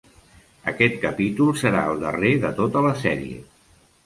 Aquest 0.71 0.95
capítol 1.03 1.51
serà 1.59 1.83
el 1.93 2.01
darrer 2.05 2.33
de 2.47 2.53
tota 2.63 2.83
la 2.89 2.97
sèrie. 3.05 3.39